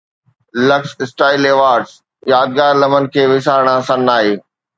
Luxe 0.69 1.03
Style 1.11 1.45
Awards 1.51 1.93
يادگار 2.33 2.73
لمحن 2.81 3.07
کي 3.13 3.27
وسارڻ 3.35 3.71
آسان 3.77 4.05
ناهي 4.11 4.35